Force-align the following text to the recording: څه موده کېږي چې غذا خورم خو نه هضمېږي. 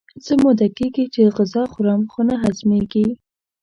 څه 0.23 0.33
موده 0.41 0.67
کېږي 0.77 1.05
چې 1.13 1.21
غذا 1.37 1.63
خورم 1.71 2.01
خو 2.11 2.21
نه 2.29 2.35
هضمېږي. 2.43 3.07